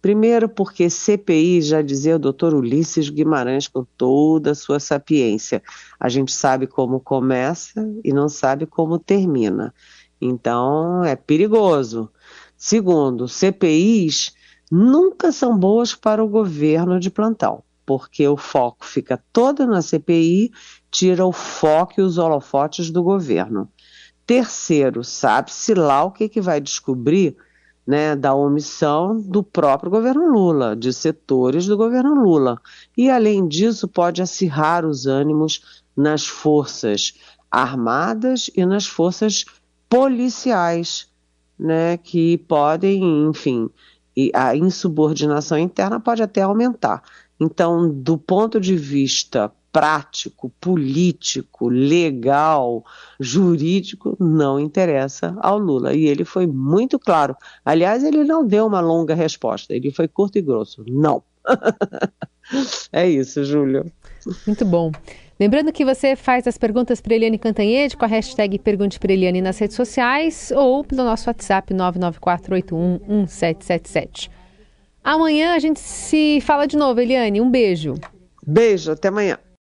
Primeiro, 0.00 0.48
porque 0.48 0.90
CPI, 0.90 1.62
já 1.62 1.80
dizia 1.80 2.16
o 2.16 2.18
doutor 2.18 2.52
Ulisses 2.52 3.08
Guimarães 3.08 3.66
com 3.66 3.84
toda 3.96 4.50
a 4.50 4.54
sua 4.54 4.78
sapiência, 4.78 5.62
a 5.98 6.10
gente 6.10 6.30
sabe 6.30 6.66
como 6.66 7.00
começa 7.00 7.90
e 8.04 8.12
não 8.12 8.28
sabe 8.28 8.66
como 8.66 8.98
termina. 8.98 9.74
Então, 10.20 11.02
é 11.02 11.16
perigoso. 11.16 12.10
Segundo, 12.56 13.26
CPIs 13.26 14.34
nunca 14.70 15.32
são 15.32 15.56
boas 15.58 15.94
para 15.94 16.22
o 16.22 16.28
governo 16.28 17.00
de 17.00 17.10
plantão, 17.10 17.62
porque 17.86 18.26
o 18.26 18.36
foco 18.36 18.84
fica 18.84 19.22
todo 19.32 19.66
na 19.66 19.82
CPI, 19.82 20.50
tira 20.90 21.24
o 21.24 21.32
foco 21.32 21.94
e 21.98 22.02
os 22.02 22.18
holofotes 22.18 22.90
do 22.90 23.02
governo. 23.02 23.68
Terceiro, 24.26 25.04
sabe-se 25.04 25.74
lá 25.74 26.04
o 26.04 26.10
que, 26.10 26.28
que 26.28 26.40
vai 26.40 26.60
descobrir 26.60 27.36
né, 27.86 28.16
da 28.16 28.34
omissão 28.34 29.20
do 29.20 29.42
próprio 29.42 29.90
governo 29.90 30.26
Lula, 30.30 30.74
de 30.74 30.92
setores 30.92 31.66
do 31.66 31.76
governo 31.76 32.14
Lula. 32.14 32.60
E, 32.96 33.10
além 33.10 33.46
disso, 33.46 33.86
pode 33.86 34.22
acirrar 34.22 34.86
os 34.86 35.06
ânimos 35.06 35.82
nas 35.96 36.26
forças 36.26 37.14
armadas 37.50 38.50
e 38.56 38.64
nas 38.64 38.86
forças 38.86 39.44
policiais, 39.88 41.08
né, 41.58 41.96
que 41.98 42.38
podem, 42.38 43.28
enfim, 43.28 43.68
a 44.32 44.56
insubordinação 44.56 45.58
interna 45.58 46.00
pode 46.00 46.22
até 46.22 46.42
aumentar. 46.42 47.02
Então, 47.44 47.88
do 47.88 48.16
ponto 48.16 48.60
de 48.60 48.76
vista 48.76 49.52
prático, 49.74 50.50
político, 50.60 51.68
legal, 51.68 52.84
jurídico, 53.18 54.16
não 54.20 54.60
interessa 54.60 55.36
ao 55.40 55.58
Lula. 55.58 55.92
E 55.92 56.06
ele 56.06 56.24
foi 56.24 56.46
muito 56.46 56.96
claro. 56.96 57.36
Aliás, 57.64 58.04
ele 58.04 58.22
não 58.22 58.46
deu 58.46 58.66
uma 58.66 58.80
longa 58.80 59.16
resposta, 59.16 59.74
ele 59.74 59.90
foi 59.90 60.06
curto 60.06 60.38
e 60.38 60.42
grosso. 60.42 60.84
Não. 60.86 61.24
é 62.92 63.10
isso, 63.10 63.44
Júlio. 63.44 63.90
Muito 64.46 64.64
bom. 64.64 64.92
Lembrando 65.40 65.72
que 65.72 65.84
você 65.84 66.14
faz 66.14 66.46
as 66.46 66.56
perguntas 66.56 67.00
para 67.00 67.16
Eliane 67.16 67.38
Cantanhede 67.38 67.96
com 67.96 68.04
a 68.04 68.08
hashtag 68.08 68.60
Pergunte 68.60 69.00
para 69.00 69.12
Eliane 69.12 69.42
nas 69.42 69.58
redes 69.58 69.74
sociais 69.74 70.52
ou 70.54 70.84
pelo 70.84 71.02
nosso 71.02 71.28
WhatsApp 71.28 71.74
994811777. 71.74 74.30
Amanhã 75.04 75.54
a 75.54 75.58
gente 75.58 75.78
se 75.78 76.40
fala 76.40 76.66
de 76.66 76.78
novo, 76.78 76.98
Eliane. 76.98 77.38
Um 77.38 77.50
beijo. 77.50 77.94
Beijo, 78.46 78.90
até 78.90 79.08
amanhã. 79.08 79.38